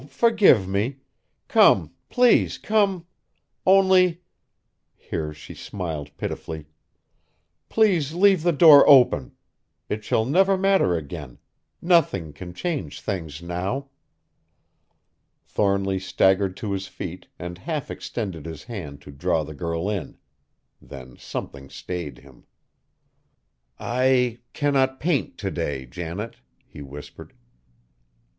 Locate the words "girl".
19.53-19.87